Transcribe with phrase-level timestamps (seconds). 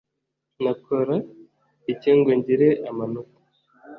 [0.63, 1.15] Nakora
[1.91, 3.41] iki ngo ngire amanota